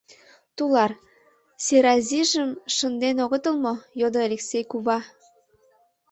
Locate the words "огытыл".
3.23-3.55